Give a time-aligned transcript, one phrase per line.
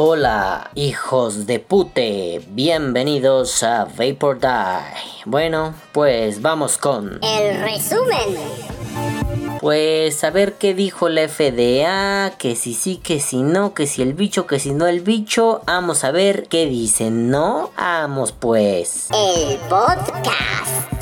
[0.00, 5.24] Hola, hijos de pute, bienvenidos a Vapor Die.
[5.24, 7.18] Bueno, pues vamos con...
[7.20, 8.36] El resumen.
[9.60, 14.02] Pues a ver qué dijo la FDA, que si sí, que si no, que si
[14.02, 15.62] el bicho, que si no el bicho.
[15.66, 17.72] Vamos a ver qué dicen, ¿no?
[17.76, 19.08] Vamos pues.
[19.10, 20.97] El podcast.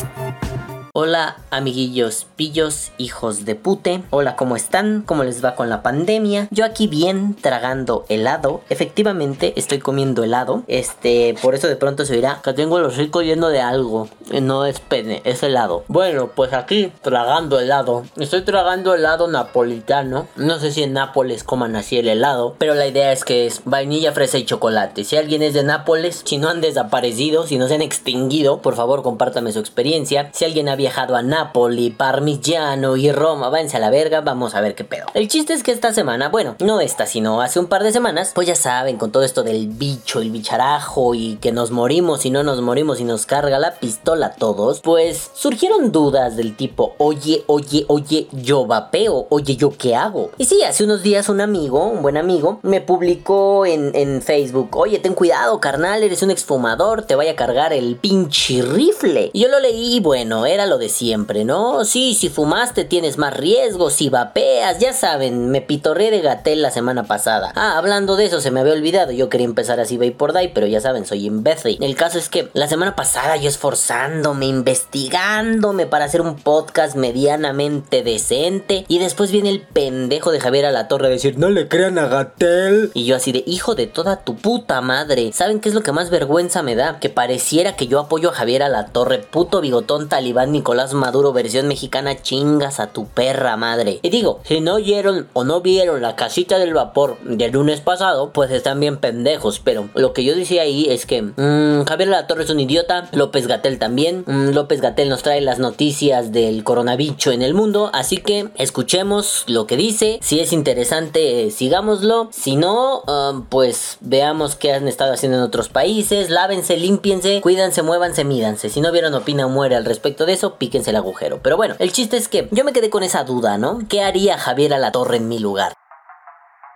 [0.99, 4.03] Hola amiguillos, pillos, hijos de pute.
[4.09, 5.03] Hola, ¿cómo están?
[5.03, 6.49] ¿Cómo les va con la pandemia?
[6.51, 8.63] Yo aquí bien tragando helado.
[8.71, 10.63] Efectivamente, estoy comiendo helado.
[10.69, 14.09] Este, por eso de pronto se dirá que tengo los ricos lleno de algo.
[14.41, 15.85] No es pene, es helado.
[15.89, 18.05] Bueno, pues aquí tragando helado.
[18.17, 20.29] Estoy tragando helado napolitano.
[20.37, 23.61] No sé si en Nápoles coman así el helado, pero la idea es que es
[23.67, 25.05] vainilla, fresa y chocolate.
[25.05, 28.77] Si alguien es de Nápoles, si no han desaparecido, si no se han extinguido, por
[28.77, 30.31] favor compártame su experiencia.
[30.33, 34.61] Si alguien había viajado a Nápoli, Parmigiano y Roma, váyanse a la verga, vamos a
[34.61, 35.07] ver qué pedo.
[35.15, 38.31] El chiste es que esta semana, bueno, no esta, sino hace un par de semanas,
[38.37, 42.31] pues ya saben, con todo esto del bicho, el bicharajo y que nos morimos y
[42.31, 46.95] no nos morimos y nos carga la pistola a todos, pues surgieron dudas del tipo,
[46.99, 50.31] oye, oye, oye, yo vapeo, oye, ¿yo qué hago?
[50.39, 54.77] Y sí, hace unos días un amigo, un buen amigo, me publicó en, en Facebook,
[54.77, 59.33] oye, ten cuidado, carnal, eres un exfumador, te vaya a cargar el pinche rifle.
[59.33, 61.85] Y yo lo leí y bueno, era lo de siempre, ¿no?
[61.85, 66.71] Sí, si fumaste tienes más riesgo, si vapeas, ya saben, me pitorré de Gatel la
[66.71, 67.53] semana pasada.
[67.55, 70.67] Ah, hablando de eso, se me había olvidado, yo quería empezar así Vapor Die, pero
[70.67, 71.79] ya saben, soy imbécil.
[71.81, 78.03] El caso es que la semana pasada yo esforzándome, investigándome para hacer un podcast medianamente
[78.03, 81.69] decente, y después viene el pendejo de Javier a la torre a decir, no le
[81.69, 82.91] crean a Gatel.
[82.95, 85.93] Y yo así de, hijo de toda tu puta madre, ¿saben qué es lo que
[85.93, 86.99] más vergüenza me da?
[87.01, 91.35] Que pareciera que yo apoyo a Javier a la torre, puto bigotón talibán Nicolás Maduro
[91.35, 94.01] versión mexicana chingas a tu perra madre.
[94.01, 98.31] Y digo, si no oyeron o no vieron la casita del vapor del lunes pasado,
[98.33, 99.61] pues están bien pendejos.
[99.63, 103.09] Pero lo que yo decía ahí es que mmm, Javier La Torre es un idiota,
[103.13, 104.25] López Gatel también.
[104.27, 109.45] Mmm, López Gatel nos trae las noticias del coronavirus en el mundo, así que escuchemos
[109.47, 110.19] lo que dice.
[110.23, 112.29] Si es interesante, sigámoslo.
[112.33, 116.31] Si no, uh, pues veamos qué han estado haciendo en otros países.
[116.31, 118.71] Lávense, límpiense, cuídense, muévanse, mídanse.
[118.71, 121.41] Si no vieron Opina Muere al respecto de eso, píquense el agujero.
[121.43, 123.81] Pero bueno, el chiste es que yo me quedé con esa duda, ¿no?
[123.89, 125.75] ¿Qué haría Javier a la Torre en mi lugar?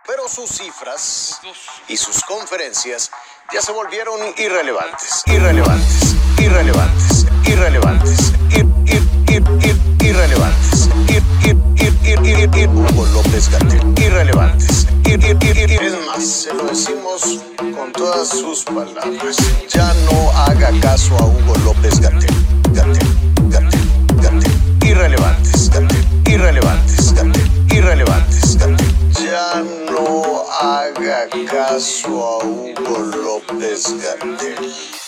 [0.06, 1.40] Pero sus cifras
[1.88, 3.10] y sus conferencias
[3.52, 11.94] ya se volvieron irrelevantes, irrelevantes, irrelevantes, irrelevantes, ir, ir, ir, ir, irrelevantes, ir, ir, ir,
[12.04, 14.86] ir, ir, ir, Hugo López Gatel, irrelevantes,
[16.20, 17.40] se lo decimos
[17.74, 19.36] con todas sus palabras,
[19.68, 22.30] ya no haga caso a Hugo López Gatel,
[22.72, 23.08] Gatel,
[23.48, 23.80] Gatel,
[24.22, 24.52] Gatel,
[24.86, 28.94] irrelevantes, Gatel, irrelevantes, Gatel, irrelevantes, Gatel,
[29.24, 34.99] ya no haga caso a Hugo López Gatel.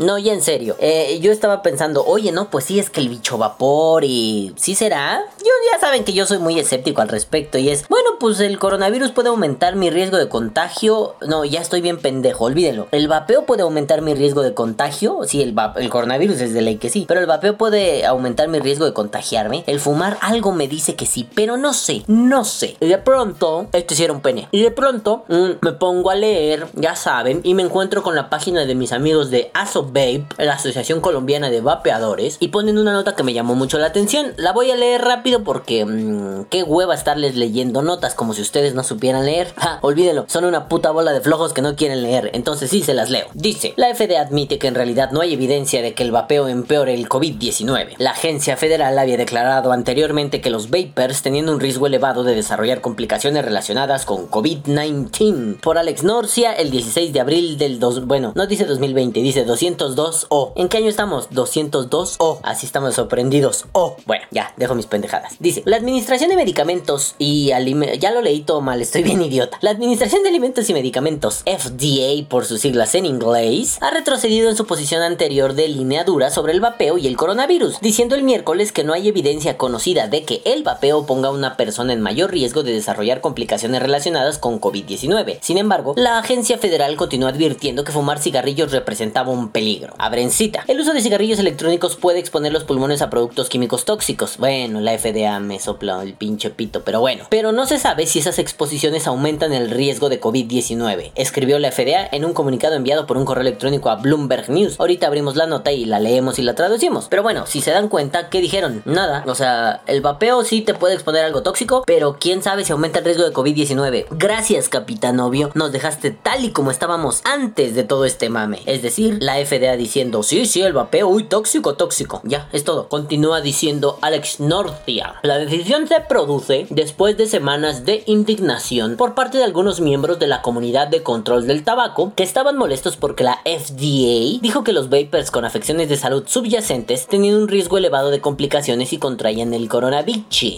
[0.00, 3.10] No, y en serio, eh, yo estaba pensando, oye, no, pues sí, es que el
[3.10, 4.54] bicho vapor y...
[4.56, 5.22] ¿Sí será?
[5.40, 8.58] Yo ya saben que yo soy muy escéptico al respecto y es, bueno, pues el
[8.58, 11.16] coronavirus puede aumentar mi riesgo de contagio.
[11.28, 12.88] No, ya estoy bien pendejo, olvídenlo.
[12.92, 15.18] El vapeo puede aumentar mi riesgo de contagio.
[15.26, 18.58] Sí, el, el coronavirus es de ley que sí, pero el vapeo puede aumentar mi
[18.58, 19.64] riesgo de contagiarme.
[19.66, 22.78] El fumar algo me dice que sí, pero no sé, no sé.
[22.80, 24.48] Y de pronto, esto un pene.
[24.50, 28.30] Y de pronto mm, me pongo a leer, ya saben, y me encuentro con la
[28.30, 32.92] página de mis amigos de Aso Vape, la Asociación Colombiana de Vapeadores, y ponen una
[32.92, 34.32] nota que me llamó mucho la atención.
[34.36, 38.74] La voy a leer rápido porque mmm, qué hueva estarles leyendo notas como si ustedes
[38.74, 39.52] no supieran leer.
[39.60, 42.94] Ja, olvídenlo, son una puta bola de flojos que no quieren leer, entonces sí se
[42.94, 43.26] las leo.
[43.34, 46.94] Dice, la FDA admite que en realidad no hay evidencia de que el vapeo empeore
[46.94, 47.96] el COVID-19.
[47.98, 52.80] La agencia federal había declarado anteriormente que los vapers tenían un riesgo elevado de desarrollar
[52.80, 55.60] complicaciones relacionadas con COVID-19.
[55.60, 59.79] Por Alex Norcia, el 16 de abril del 2, bueno, no dice 2020, dice 200
[59.80, 60.52] 202O.
[60.56, 61.30] ¿En qué año estamos?
[61.30, 62.38] 202O.
[62.42, 63.66] Así estamos sorprendidos.
[63.72, 63.96] O.
[64.06, 65.36] Bueno, ya, dejo mis pendejadas.
[65.38, 67.98] Dice, la Administración de Medicamentos y Alimentos...
[67.98, 69.58] Ya lo leí todo mal, estoy bien idiota.
[69.60, 74.56] La Administración de Alimentos y Medicamentos, FDA por sus siglas en inglés, ha retrocedido en
[74.56, 78.72] su posición anterior de línea dura sobre el vapeo y el coronavirus, diciendo el miércoles
[78.72, 82.30] que no hay evidencia conocida de que el vapeo ponga a una persona en mayor
[82.30, 85.38] riesgo de desarrollar complicaciones relacionadas con COVID-19.
[85.40, 89.59] Sin embargo, la agencia federal continuó advirtiendo que fumar cigarrillos representaba un peligro.
[89.98, 90.64] Abrencita.
[90.68, 94.38] El uso de cigarrillos electrónicos puede exponer los pulmones a productos químicos tóxicos.
[94.38, 97.24] Bueno, la FDA me sopla el pinche pito, pero bueno.
[97.28, 102.08] Pero no se sabe si esas exposiciones aumentan el riesgo de COVID-19, escribió la FDA
[102.10, 104.80] en un comunicado enviado por un correo electrónico a Bloomberg News.
[104.80, 107.08] Ahorita abrimos la nota y la leemos y la traducimos.
[107.10, 108.82] Pero bueno, si se dan cuenta, ¿qué dijeron?
[108.86, 109.24] Nada.
[109.26, 113.00] O sea, el vapeo sí te puede exponer algo tóxico, pero quién sabe si aumenta
[113.00, 114.06] el riesgo de COVID-19.
[114.12, 115.50] Gracias, capitán novio.
[115.54, 118.62] Nos dejaste tal y como estábamos antes de todo este mame.
[118.64, 122.20] Es decir, la FDA diciendo, sí, sí, el vapeo, uy, tóxico, tóxico.
[122.24, 122.88] Ya, es todo.
[122.88, 125.14] Continúa diciendo Alex Northia.
[125.22, 130.26] La decisión se produce después de semanas de indignación por parte de algunos miembros de
[130.26, 134.88] la comunidad de control del tabaco que estaban molestos porque la FDA dijo que los
[134.88, 139.68] vapers con afecciones de salud subyacentes tenían un riesgo elevado de complicaciones y contraían el
[139.68, 140.10] coronavirus.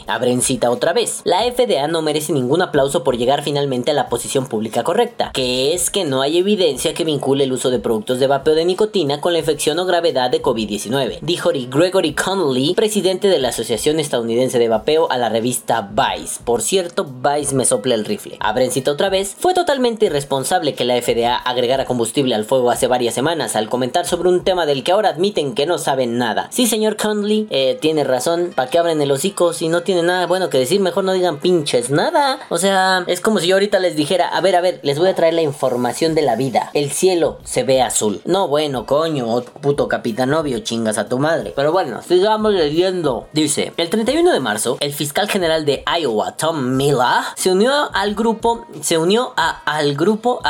[0.07, 1.23] Abren cita otra vez.
[1.25, 5.75] La FDA no merece ningún aplauso por llegar finalmente a la posición pública correcta, que
[5.75, 8.82] es que no hay evidencia que vincule el uso de productos de vapeo de nicotina
[9.21, 14.59] con la infección o gravedad de COVID-19, dijo Gregory Connolly, presidente de la Asociación Estadounidense
[14.59, 16.41] de Vapeo a la revista Vice.
[16.45, 18.37] Por cierto, Vice me sopla el rifle.
[18.41, 19.37] Abren cita otra vez.
[19.39, 24.05] Fue totalmente irresponsable que la FDA agregara combustible al fuego hace varias semanas al comentar
[24.05, 26.49] sobre un tema del que ahora admiten que no saben nada.
[26.51, 28.53] Sí, señor Connolly, eh, tiene razón.
[28.57, 30.81] ¿Para qué abren el hocico si no tienen nada bueno que decir?
[30.81, 32.41] Mejor no digan pinches nada.
[32.49, 35.09] O sea, es como si yo ahorita les dijera, a ver, a ver, les voy
[35.09, 36.71] a traer la información de la vida.
[36.75, 38.21] El cielo se ve azul.
[38.25, 41.53] No, bueno, coño, puto capitán novio, chingas a tu madre.
[41.55, 43.29] Pero bueno, sigamos leyendo.
[43.33, 48.15] Dice, el 31 de marzo, el fiscal general de Iowa, Tom Miller, se unió al
[48.15, 50.41] grupo, se unió al grupo,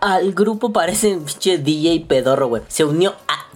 [0.00, 2.62] al grupo, parece pinche DJ pedorro, güey.
[2.68, 3.51] Se unió a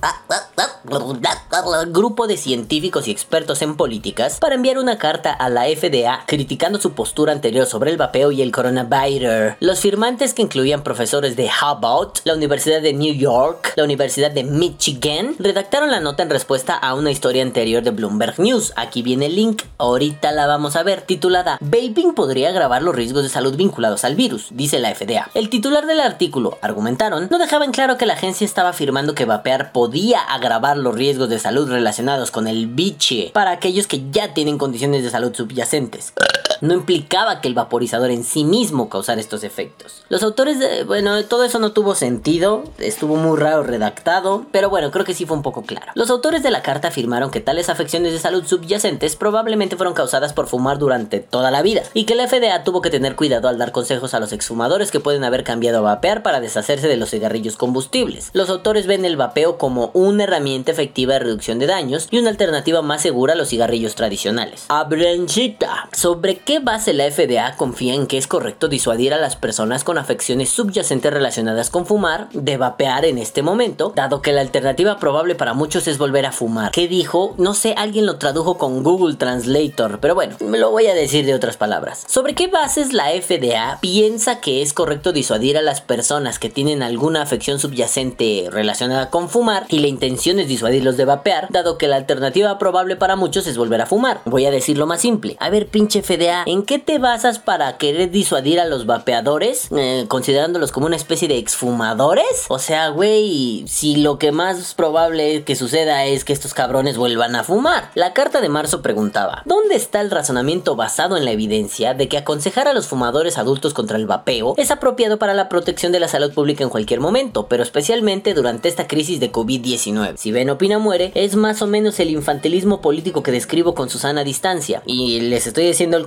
[1.92, 6.78] grupo de científicos y expertos en políticas para enviar una carta a la FDA criticando
[6.78, 9.54] su postura anterior sobre el vapeo y el coronavirus.
[9.60, 14.44] Los firmantes que incluían profesores de Harvard, la Universidad de New York, la Universidad de
[14.44, 18.72] Michigan, redactaron la nota en respuesta a una historia anterior de Bloomberg News.
[18.76, 23.22] Aquí viene el link, ahorita la vamos a ver, titulada Vaping podría agravar los riesgos
[23.22, 25.30] de salud vinculados al virus, dice la FDA.
[25.34, 29.24] El titular del artículo, argumentaron, no dejaba en claro que la agencia estaba afirmando que
[29.24, 29.95] vapear podía
[30.28, 35.02] agravar los riesgos de salud relacionados con el biche para aquellos que ya tienen condiciones
[35.02, 36.12] de salud subyacentes.
[36.60, 40.04] No implicaba que el vaporizador en sí mismo causara estos efectos.
[40.08, 40.84] Los autores de...
[40.84, 45.26] Bueno, todo eso no tuvo sentido, estuvo muy raro redactado, pero bueno, creo que sí
[45.26, 45.92] fue un poco claro.
[45.94, 50.32] Los autores de la carta afirmaron que tales afecciones de salud subyacentes probablemente fueron causadas
[50.32, 53.58] por fumar durante toda la vida y que la FDA tuvo que tener cuidado al
[53.58, 57.10] dar consejos a los exfumadores que pueden haber cambiado a vapear para deshacerse de los
[57.10, 58.30] cigarrillos combustibles.
[58.32, 62.30] Los autores ven el vapeo como una herramienta efectiva de reducción de daños y una
[62.30, 64.66] alternativa más segura a los cigarrillos tradicionales.
[64.68, 65.88] Abrencita.
[65.92, 69.98] ¿Sobre qué base la FDA confía en que es correcto disuadir a las personas con
[69.98, 75.34] afecciones subyacentes relacionadas con fumar de vapear en este momento, dado que la alternativa probable
[75.34, 76.70] para muchos es volver a fumar?
[76.70, 77.34] ¿Qué dijo?
[77.36, 81.26] No sé, alguien lo tradujo con Google Translator, pero bueno, me lo voy a decir
[81.26, 82.04] de otras palabras.
[82.06, 86.84] ¿Sobre qué bases la FDA piensa que es correcto disuadir a las personas que tienen
[86.84, 91.88] alguna afección subyacente relacionada con fumar y la intención es disuadirlos de vapear, dado que
[91.88, 94.20] la alternativa probable para muchos es volver a fumar.
[94.26, 95.36] Voy a decirlo más simple.
[95.40, 99.68] A ver, pinche FDA, ¿en qué te basas para querer disuadir a los vapeadores?
[99.76, 102.46] Eh, considerándolos como una especie de exfumadores.
[102.48, 107.36] O sea, güey, si lo que más probable que suceda es que estos cabrones vuelvan
[107.36, 107.90] a fumar.
[107.94, 112.18] La carta de marzo preguntaba, ¿dónde está el razonamiento basado en la evidencia de que
[112.18, 116.08] aconsejar a los fumadores adultos contra el vapeo es apropiado para la protección de la
[116.08, 120.16] salud pública en cualquier momento, pero especialmente durante esta crisis de COVID-19?
[120.16, 124.24] Si Ben opina muere, es más o menos el infantilismo político que describo con Susana
[124.24, 124.82] Distancia.
[124.86, 126.04] Y les estoy diciendo el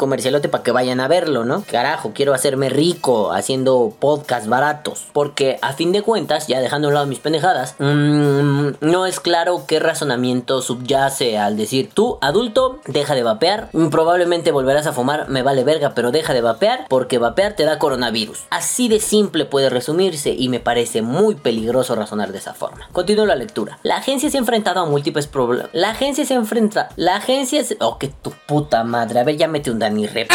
[0.50, 1.64] para que vayan a verlo, ¿no?
[1.70, 5.08] Carajo, quiero hacerme rico haciendo podcasts baratos.
[5.14, 9.20] Porque a fin de cuentas, ya dejando a un lado mis pendejadas, mmm, no es
[9.20, 15.30] claro qué razonamiento subyace al decir, tú, adulto, deja de vapear, probablemente volverás a fumar,
[15.30, 18.44] me vale verga, pero deja de vapear porque vapear te da coronavirus.
[18.50, 22.88] Así de simple puede resumirse y me parece muy peligroso razonar de esa forma.
[22.92, 23.80] Continúo la lectura.
[23.84, 25.70] La agencia se ha enfrentado a múltiples problemas.
[25.74, 26.90] La agencia se enfrenta.
[26.96, 27.78] La agencia se.
[27.80, 29.20] Oh, que tu puta madre.
[29.20, 30.30] A ver, ya mete un Dani Rep.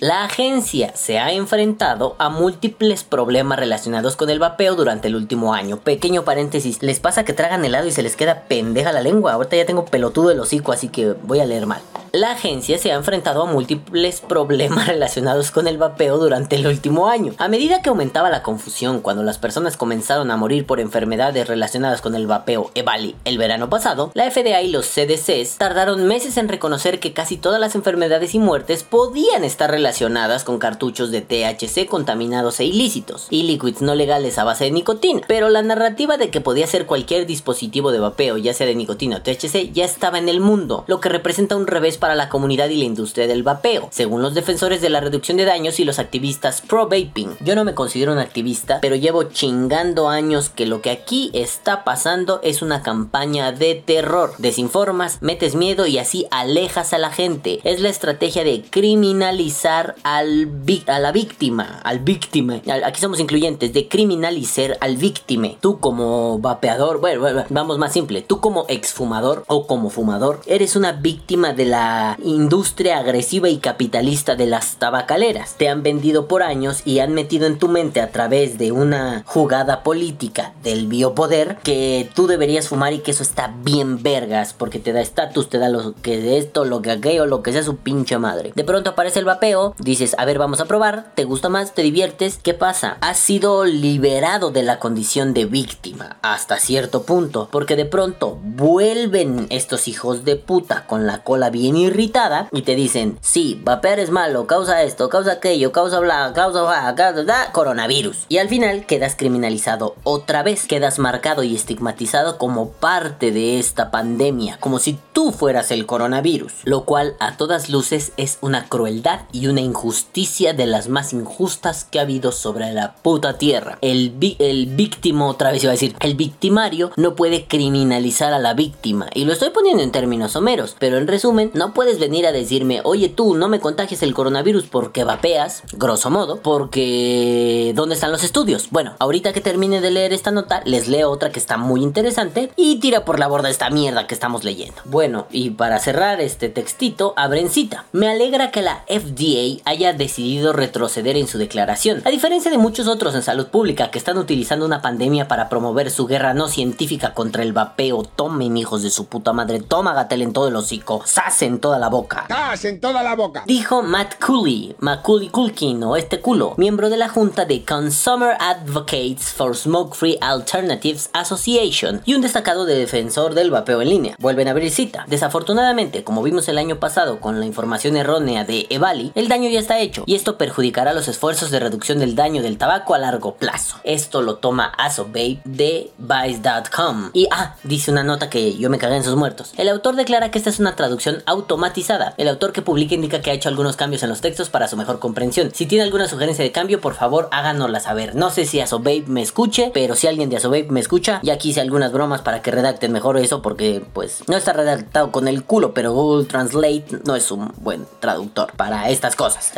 [0.00, 5.54] La agencia se ha enfrentado a múltiples problemas relacionados con el vapeo durante el último
[5.54, 5.78] año.
[5.78, 6.82] Pequeño paréntesis.
[6.82, 9.32] Les pasa que tragan helado y se les queda pendeja la lengua.
[9.32, 11.80] Ahorita ya tengo pelotudo el hocico, así que voy a leer mal.
[12.12, 17.08] La agencia se ha enfrentado a múltiples problemas relacionados con el vapeo durante el último
[17.08, 17.32] año.
[17.38, 22.02] A medida que aumentaba la confusión cuando las personas comenzaron a morir por enfermedades relacionadas
[22.02, 26.48] con el vapeo EVALI el verano pasado, la FDA y los CDCs tardaron meses en
[26.48, 31.86] reconocer que casi todas las enfermedades y muertes podían estar relacionadas con cartuchos de THC
[31.86, 35.22] contaminados e ilícitos y liquids no legales a base de nicotina.
[35.28, 39.16] Pero la narrativa de que podía ser cualquier dispositivo de vapeo, ya sea de nicotina
[39.16, 42.68] o THC, ya estaba en el mundo, lo que representa un revés para la comunidad
[42.68, 46.00] y la industria del vapeo, según los defensores de la reducción de daños y los
[46.00, 47.36] activistas pro-vaping.
[47.38, 51.84] Yo no me considero un activista, pero llevo chingando años que lo que aquí está
[51.84, 54.34] pasando es una campaña de terror.
[54.38, 57.60] Desinformas, metes miedo y así alejas a la gente.
[57.62, 60.48] Es la estrategia de criminalizar al
[60.88, 62.60] a la víctima, al víctima.
[62.84, 65.50] Aquí somos incluyentes, de criminalizar al víctima.
[65.60, 70.90] Tú como vapeador, bueno, vamos más simple, tú como exfumador o como fumador, eres una
[70.90, 71.91] víctima de la
[72.24, 75.54] industria agresiva y capitalista de las tabacaleras.
[75.56, 79.22] Te han vendido por años y han metido en tu mente a través de una
[79.26, 84.78] jugada política del biopoder que tú deberías fumar y que eso está bien vergas porque
[84.78, 87.62] te da estatus, te da lo que de esto, lo que aquello, lo que sea
[87.62, 88.52] su pinche madre.
[88.54, 91.82] De pronto aparece el vapeo, dices, a ver, vamos a probar, te gusta más, te
[91.82, 92.98] diviertes, ¿qué pasa?
[93.00, 99.46] Has sido liberado de la condición de víctima hasta cierto punto, porque de pronto vuelven
[99.50, 104.10] estos hijos de puta con la cola bien irritada y te dicen, sí, vapear es
[104.10, 108.26] malo, causa esto, causa aquello, causa bla, causa bla, causa bla, coronavirus.
[108.28, 113.90] Y al final quedas criminalizado otra vez, quedas marcado y estigmatizado como parte de esta
[113.90, 119.20] pandemia, como si tú fueras el coronavirus, lo cual a todas luces es una crueldad
[119.32, 123.78] y una injusticia de las más injustas que ha habido sobre la puta tierra.
[123.80, 128.54] El, el víctimo, otra vez iba a decir, el victimario no puede criminalizar a la
[128.54, 132.32] víctima, y lo estoy poniendo en términos someros, pero en resumen, no puedes venir a
[132.32, 138.12] decirme, oye tú, no me contagies el coronavirus porque vapeas, grosso modo, porque ¿dónde están
[138.12, 138.68] los estudios?
[138.70, 142.50] Bueno, ahorita que termine de leer esta nota, les leo otra que está muy interesante
[142.56, 144.80] y tira por la borda esta mierda que estamos leyendo.
[144.84, 147.86] Bueno, y para cerrar este textito, abren cita.
[147.92, 152.88] Me alegra que la FDA haya decidido retroceder en su declaración, a diferencia de muchos
[152.88, 157.14] otros en salud pública que están utilizando una pandemia para promover su guerra no científica
[157.14, 158.02] contra el vapeo.
[158.02, 161.78] Tomen, hijos de su puta madre, toma gatel en todo el hocico, sas en toda
[161.78, 162.26] la boca.
[162.28, 163.44] ¡Sas en toda la boca!
[163.46, 169.32] Dijo Matt Cooley, Macaulay Culkin o este culo, miembro de la junta de Consumer Advocates
[169.32, 174.16] for Smoke Free Alternatives Association y un destacado defensor del vapeo en línea.
[174.18, 175.04] Vuelven a abrir cita.
[175.08, 179.60] Desafortunadamente, como vimos el año pasado con la información errónea de Evali, el daño ya
[179.60, 183.34] está hecho y esto perjudicará los esfuerzos de reducción del daño del tabaco a largo
[183.34, 183.76] plazo.
[183.84, 187.10] Esto lo toma Asobabe de Vice.com.
[187.12, 189.52] Y ah, dice una nota que yo me cagué en sus muertos.
[189.56, 192.14] El autor declara que esta es una traducción automatizada.
[192.16, 194.76] El autor que publica indica que ha hecho algunos cambios en los textos para su
[194.76, 195.50] mejor comprensión.
[195.54, 198.14] Si tiene alguna sugerencia de cambio, por favor háganosla saber.
[198.14, 201.60] No sé si Asobabe me escuche, pero si alguien de Asobabe me escucha, ya quise
[201.60, 205.74] algunas bromas para que redacten mejor eso porque pues no está redactado con el culo,
[205.74, 209.52] pero Google Translate no es un buen traductor para estas cosas.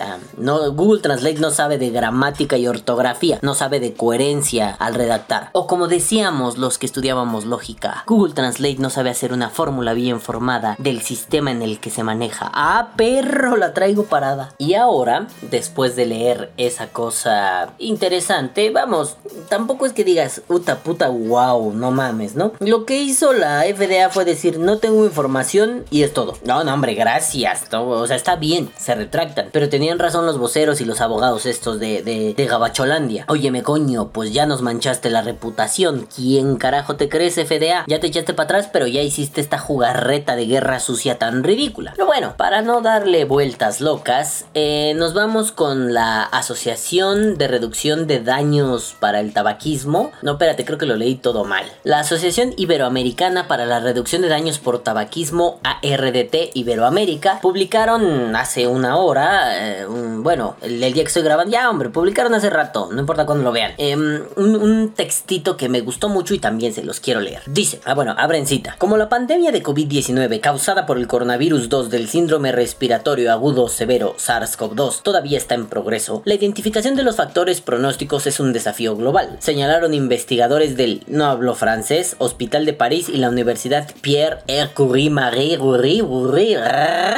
[0.74, 5.50] Google Translate no sabe de gramática y ortografía, no sabe de coherencia al redactar.
[5.52, 10.20] O como decíamos los que estudiábamos lógica, Google Translate no sabe hacer una fórmula bien
[10.20, 12.50] formada del sistema en el que se maneja.
[12.52, 14.52] Ah, perro, la traigo parada.
[14.58, 19.16] Y ahora, después de leer esa cosa interesante, vamos,
[19.48, 22.52] tampoco es que digas, puta puta, wow, no mames, ¿no?
[22.60, 26.36] Lo que hizo la FDA fue decir, no tengo información y es todo.
[26.44, 27.64] No, no, hombre, gracias.
[27.72, 29.48] o sea, está bien, se retractan.
[29.52, 33.24] Pero tenían razón los voceros y los abogados estos de, de, de Gabacholandia.
[33.28, 36.06] Óyeme, coño, pues ya nos manchaste la reputación.
[36.14, 37.84] ¿Quién carajo te crees, FDA?
[37.86, 41.63] Ya te echaste para atrás, pero ya hiciste esta jugarreta de guerra sucia tan ridícula.
[41.72, 48.06] Pero bueno, para no darle vueltas locas, eh, nos vamos con la Asociación de Reducción
[48.06, 50.12] de Daños para el Tabaquismo.
[50.22, 51.64] No, espérate, creo que lo leí todo mal.
[51.84, 58.96] La Asociación Iberoamericana para la Reducción de Daños por Tabaquismo, ARDT Iberoamérica, publicaron hace una
[58.96, 63.26] hora, eh, bueno, el, día que estoy grabando, ya hombre, publicaron hace rato, no importa
[63.26, 67.00] cuándo lo vean, em, un, un textito que me gustó mucho y también se los
[67.00, 67.42] quiero leer.
[67.46, 68.76] Dice, ah bueno, abren cita.
[68.78, 74.16] Como la pandemia de COVID-19 causada por el coronavirus 2 del síndrome respiratorio agudo severo
[74.18, 79.36] SARS-CoV-2 todavía está en progreso, la identificación de los factores pronósticos es un desafío global,
[79.38, 84.38] señalaron investigadores del, no hablo francés, Hospital de París y la Universidad Pierre
[84.74, 86.04] Curie Marie Curie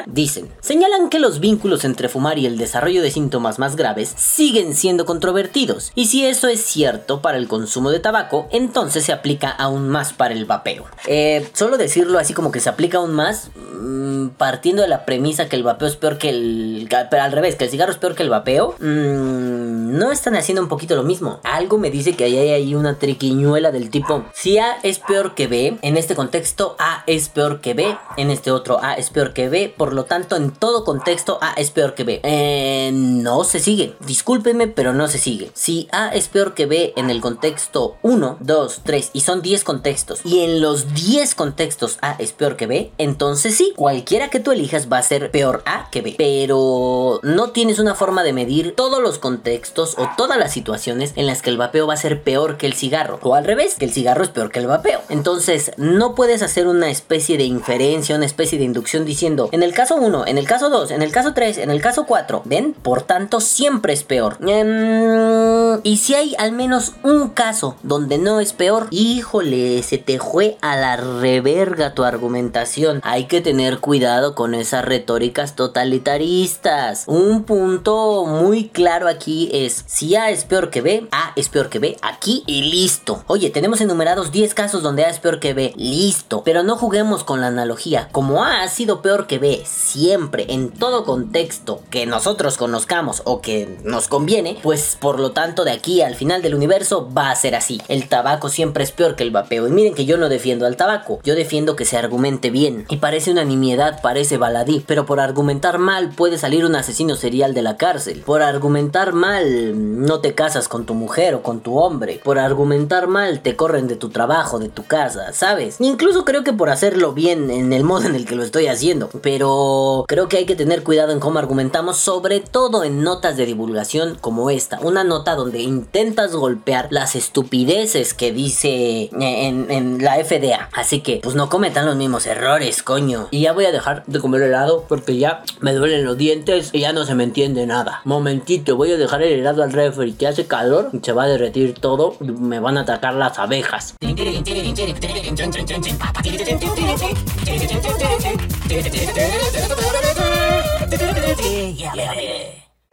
[0.07, 4.75] dicen, señalan que los vínculos entre fumar y el desarrollo de síntomas más graves siguen
[4.75, 9.51] siendo controvertidos, y si eso es cierto para el consumo de tabaco, entonces se aplica
[9.51, 10.85] aún más para el vapeo.
[11.07, 15.49] Eh, solo decirlo así como que se aplica aún más, mm, partiendo de la premisa
[15.49, 16.89] que el vapeo es peor que el...
[17.11, 19.66] Pero al revés, que el cigarro es peor que el vapeo, mmm,
[19.97, 21.41] no están haciendo un poquito lo mismo.
[21.43, 25.47] Algo me dice que hay ahí una triquiñuela del tipo, si A es peor que
[25.47, 29.33] B, en este contexto A es peor que B, en este otro A es peor
[29.33, 32.21] que B, por lo tanto en todo contexto A es peor que B.
[32.23, 35.51] Eh, no se sigue, discúlpenme, pero no se sigue.
[35.55, 39.65] Si A es peor que B en el contexto 1, 2, 3 y son 10
[39.65, 44.41] contextos, y en los 10 contextos A es peor que B, entonces sí, cualquiera que
[44.41, 46.15] tú elijas va a ser peor A que B.
[46.19, 51.27] Pero no tienes una forma de medir todos los contextos o todas las situaciones en
[51.27, 53.19] las que el vapeo va a ser peor que el cigarro.
[53.23, 55.01] O al revés, que el cigarro es peor que el vapeo.
[55.09, 59.73] Entonces, no puedes hacer una especie de inferencia, una especie de inducción diciendo, en el
[59.73, 62.75] caso 1, en el caso 2, en el caso 3, en el caso 4, ¿ven?
[62.75, 64.39] Por tanto, siempre es peor.
[64.47, 70.19] Em, y si hay al menos un caso donde no es peor, híjole, se te
[70.37, 73.01] fue a la reverga tu argumentación.
[73.05, 77.05] Hay que tener cuidado con esas retóricas totalitaristas.
[77.07, 81.69] Un punto muy claro aquí es, si A es peor que B, A es peor
[81.69, 83.25] que B, aquí y listo.
[83.27, 86.43] Oye, tenemos enumerados 10 casos donde A es peor que B, listo.
[86.45, 88.09] Pero no juguemos con la analogía.
[88.13, 93.41] Como A ha sido peor que B siempre, en todo contexto que nosotros conozcamos o
[93.41, 97.37] que nos conviene, pues por lo tanto de aquí al final del universo va a
[97.37, 97.81] ser así.
[97.89, 99.67] El tabaco siempre es peor que el vapeo.
[99.67, 102.87] Y miren que yo no defiendo al tabaco, yo defiendo que se argumente bien.
[102.89, 107.55] Y parece una nimiedad, parece baladí, pero por argumentar mal puede salir un asesino serial
[107.55, 108.23] de la cárcel.
[108.25, 112.21] Por argumentar mal no te casas con tu mujer o con tu hombre.
[112.23, 115.77] Por argumentar mal te corren de tu trabajo, de tu casa, ¿sabes?
[115.81, 119.09] Incluso creo que por hacerlo bien en el modo en el que lo estoy haciendo.
[119.23, 123.47] Pero creo que hay que tener cuidado en cómo argumentamos, sobre todo en notas de
[123.47, 124.79] divulgación como esta.
[124.81, 130.69] Una nota donde intentas golpear las estupideces que dice en, en la FDA.
[130.73, 133.29] Así que, pues no cometan los mismos errores, coño.
[133.31, 136.81] Y ya voy a dejar de comer helado porque ya me duelen los dientes y
[136.81, 138.01] ya no se me entiende nada.
[138.05, 141.75] Momentito, voy a dejar el helado al refri que hace calor se va a derretir
[141.75, 143.95] todo y me van a atacar las abejas.